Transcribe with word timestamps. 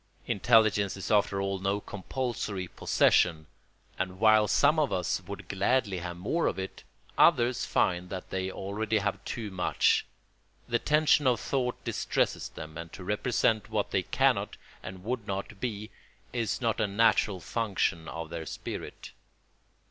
Intelligence 0.25 0.97
is 0.97 1.11
after 1.11 1.39
all 1.39 1.59
no 1.59 1.79
compulsory 1.79 2.67
possession; 2.67 3.45
and 3.99 4.17
while 4.19 4.47
some 4.47 4.79
of 4.79 4.91
us 4.91 5.21
would 5.27 5.47
gladly 5.47 5.99
have 5.99 6.17
more 6.17 6.47
of 6.47 6.57
it, 6.57 6.83
others 7.19 7.67
find 7.67 8.09
that 8.09 8.31
they 8.31 8.49
already 8.51 8.97
have 8.97 9.23
too 9.25 9.51
much. 9.51 10.07
The 10.67 10.79
tension 10.79 11.27
of 11.27 11.39
thought 11.39 11.83
distresses 11.83 12.49
them 12.49 12.79
and 12.79 12.91
to 12.93 13.03
represent 13.03 13.69
what 13.69 13.91
they 13.91 14.01
cannot 14.01 14.57
and 14.81 15.03
would 15.03 15.27
not 15.27 15.59
be 15.61 15.91
is 16.33 16.59
not 16.61 16.81
a 16.81 16.87
natural 16.87 17.39
function 17.39 18.07
of 18.07 18.31
their 18.31 18.47
spirit. 18.47 19.11